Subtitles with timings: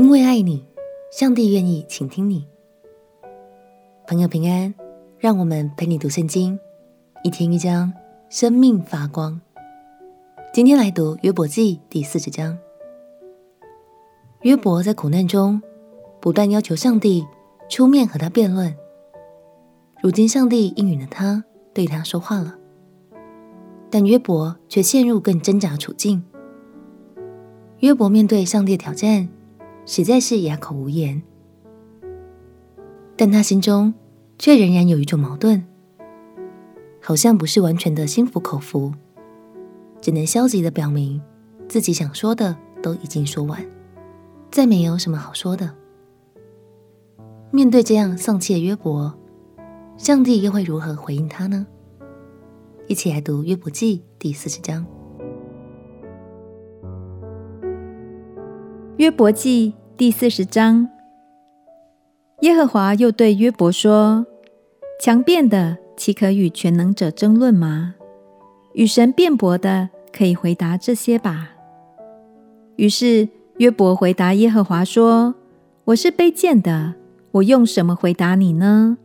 [0.00, 0.64] 因为爱你，
[1.12, 2.46] 上帝愿意倾听你。
[4.06, 4.74] 朋友平安，
[5.18, 6.58] 让我们陪你读圣经，
[7.22, 7.92] 一天一章，
[8.30, 9.38] 生命发光。
[10.54, 12.56] 今天来读约伯记第四十章。
[14.40, 15.60] 约伯在苦难中
[16.18, 17.26] 不断要求上帝
[17.68, 18.74] 出面和他辩论，
[20.02, 21.44] 如今上帝应允了他，
[21.74, 22.56] 对他说话了。
[23.90, 26.24] 但约伯却陷入更挣扎处境。
[27.80, 29.28] 约伯面对上帝的挑战，
[29.86, 31.22] 实在是哑口无言。
[33.16, 33.92] 但他心中
[34.38, 35.64] 却仍然有一种矛盾，
[37.02, 38.94] 好像不是完全的心服口服，
[40.00, 41.20] 只能消极的表明
[41.68, 43.62] 自己想说的都已经说完，
[44.50, 45.74] 再没有什么好说的。
[47.50, 49.14] 面对这样丧气的约伯，
[49.98, 51.66] 上帝又会如何回应他呢？
[52.86, 54.86] 一起来读约伯记第四十章。
[59.00, 60.86] 约伯记第四十章，
[62.40, 64.26] 耶和华又对约伯说
[65.00, 67.94] ：“强辩的岂可与全能者争论吗？
[68.74, 71.52] 与神辩驳的可以回答这些吧。”
[72.76, 73.26] 于是
[73.56, 75.34] 约伯回答耶和华说
[75.84, 76.92] ：“我是卑贱的，
[77.30, 78.98] 我用什么回答你呢？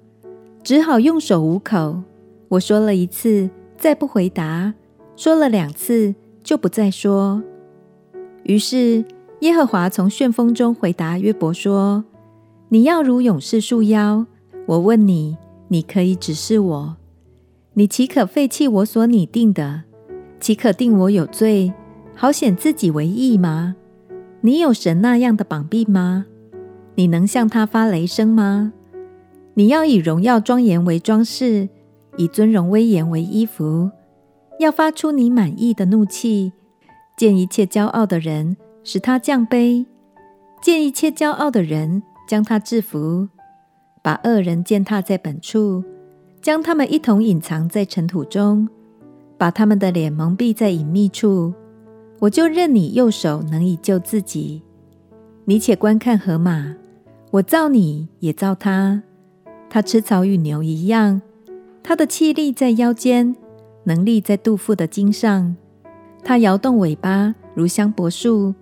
[0.61, 2.03] 只好用手捂口。
[2.49, 3.49] 我说了一次。”
[3.79, 4.73] 再不回答，
[5.15, 7.41] 说了两次，就不再说。
[8.43, 9.05] 于是
[9.41, 12.03] 耶和华从旋风中回答约伯说
[12.69, 14.25] ：“你要如勇士束腰。
[14.65, 16.97] 我问你，你可以指示我。
[17.73, 19.83] 你岂可废弃我所拟定的？
[20.39, 21.73] 岂可定我有罪，
[22.15, 23.75] 好显自己为义吗？
[24.41, 26.25] 你有神那样的膀臂吗？
[26.95, 28.73] 你能向他发雷声吗？
[29.55, 31.69] 你要以荣耀庄严为装饰。”
[32.17, 33.91] 以尊荣威严为衣服，
[34.57, 36.53] 要发出你满意的怒气，
[37.17, 38.55] 见一切骄傲的人，
[38.87, 39.83] 使他降卑；
[40.61, 43.27] 见一切骄傲的人，将他制服；
[44.03, 45.83] 把恶人践踏在本处，
[46.39, 48.69] 将他们一同隐藏在尘土中，
[49.39, 51.51] 把他们的脸蒙蔽在隐秘处。
[52.19, 54.61] 我就任你右手能以救自己。
[55.45, 56.75] 你且观看河马，
[57.31, 59.01] 我造你也造他，
[59.67, 61.19] 他吃草与牛一样。
[61.81, 63.35] 他的气力在腰间，
[63.85, 65.55] 能力在肚腹的经上。
[66.23, 68.53] 他摇动尾巴如香柏树，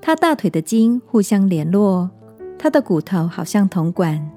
[0.00, 2.08] 他大腿的筋互相联络，
[2.58, 4.30] 他的骨头好像铜管，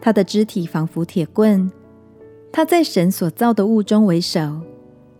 [0.00, 1.70] 他的肢体仿佛铁棍。
[2.52, 4.60] 他在神所造的物中为首，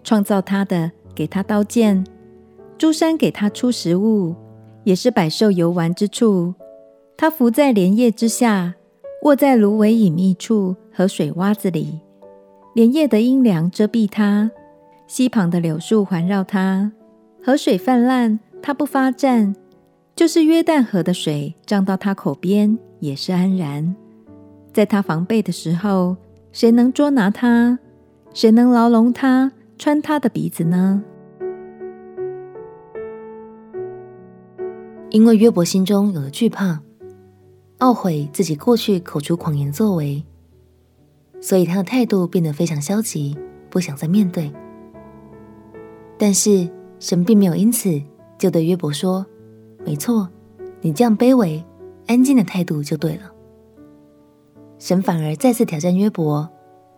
[0.02, 2.04] 创造他的给他刀剑，
[2.78, 4.34] 诸山给他出食物，
[4.84, 6.54] 也是百兽游玩之处。
[7.16, 8.74] 他伏在莲叶之下，
[9.24, 12.00] 卧在芦苇隐秘处和水洼子里。
[12.74, 14.50] 莲叶的阴凉遮蔽他，
[15.06, 16.92] 溪旁的柳树环绕他，
[17.44, 19.54] 河水泛滥，他不发战；
[20.20, 23.96] 就是约旦河的水涨到他口边，也是安然。
[24.70, 26.14] 在他防备的时候，
[26.52, 27.78] 谁能捉拿他？
[28.34, 31.02] 谁能牢笼他，穿他的鼻子呢？
[35.08, 36.82] 因为约伯心中有了惧怕，
[37.78, 40.22] 懊悔自己过去口出狂言作为。
[41.40, 43.34] 所以他的态度变得非常消极，
[43.70, 44.52] 不想再面对。
[46.18, 47.98] 但是神并没有因此
[48.36, 49.24] 就对约伯说
[49.84, 50.28] ：“没错，
[50.80, 51.64] 你这样卑微、
[52.06, 53.30] 安静的态度就对了。”
[54.78, 56.48] 神反而再次挑战约伯，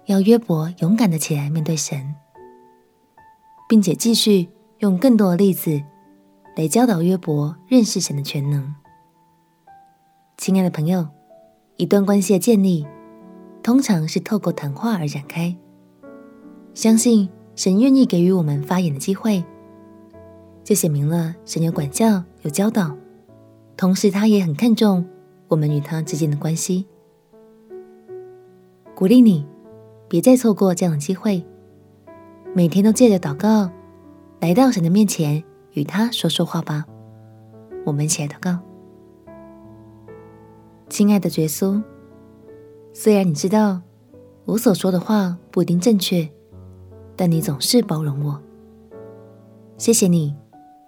[0.07, 2.15] 要约伯勇敢的起来面对神，
[3.69, 4.49] 并且继续
[4.79, 5.83] 用更多的例子
[6.57, 8.75] 来教导约伯认识神的全能。
[10.37, 11.09] 亲爱的朋友，
[11.77, 12.87] 一段关系的建立，
[13.63, 15.57] 通常是透过谈话而展开。
[16.75, 19.45] 相信神愿意给予我们发言的机会，
[20.63, 22.97] 就写明了神有管教、有教导，
[23.77, 25.05] 同时他也很看重
[25.49, 26.87] 我们与他之间的关系。
[28.95, 29.47] 鼓励你，
[30.09, 31.45] 别再错过这样的机会，
[32.53, 33.71] 每天都借着祷告
[34.41, 35.43] 来到神的面前，
[35.73, 36.85] 与他说说话吧。
[37.85, 38.59] 我们一起来祷告，
[40.89, 41.81] 亲爱的耶稣。
[42.93, 43.81] 虽然你知道
[44.45, 46.29] 我所说的话不一定正确，
[47.15, 48.43] 但你总是包容我。
[49.79, 50.35] 谢谢你，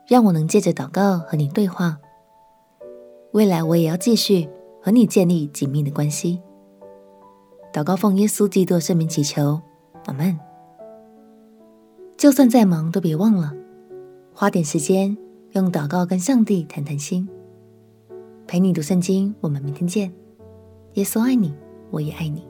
[0.06, 1.98] 让我能借着祷告和你对话。
[3.32, 4.48] 未来我也要继续
[4.80, 6.40] 和你建立紧密的关系。
[7.72, 9.60] 祷告奉耶稣基督圣名祈求，
[10.06, 10.38] 阿门。
[12.16, 13.52] 就算再忙，都别忘了
[14.32, 15.16] 花点时间
[15.52, 17.28] 用祷告跟上帝谈谈心。
[18.46, 20.12] 陪你读圣经，我们明天见。
[20.94, 21.54] 耶稣爱你。
[21.90, 22.44] 我也爱你。